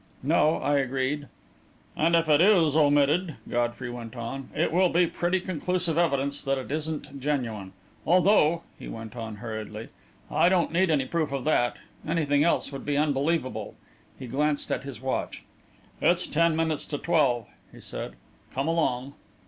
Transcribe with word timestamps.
"No," 0.23 0.55
I 0.55 0.79
agreed. 0.79 1.27
"And 1.95 2.15
if 2.15 2.27
it 2.27 2.41
is 2.41 2.75
omitted," 2.75 3.35
Godfrey 3.47 3.91
went 3.91 4.15
on, 4.15 4.49
"it 4.55 4.71
will 4.71 4.89
be 4.89 5.05
pretty 5.05 5.39
conclusive 5.39 5.95
evidence 5.95 6.41
that 6.41 6.57
it 6.57 6.71
isn't 6.71 7.19
genuine. 7.19 7.73
Although," 8.03 8.63
he 8.79 8.87
went 8.87 9.15
on 9.15 9.35
hurriedly, 9.35 9.89
"I 10.31 10.49
don't 10.49 10.71
need 10.71 10.89
any 10.89 11.05
proof 11.05 11.31
of 11.31 11.43
that 11.43 11.77
anything 12.03 12.43
else 12.43 12.71
would 12.71 12.83
be 12.83 12.97
unbelievable." 12.97 13.75
He 14.17 14.25
glanced 14.25 14.71
at 14.71 14.81
his 14.85 14.99
watch. 14.99 15.43
"It's 16.01 16.25
ten 16.25 16.55
minutes 16.55 16.85
to 16.85 16.97
twelve," 16.97 17.45
he 17.71 17.79
said. 17.79 18.13
"Come 18.55 18.67
along." 18.67 19.13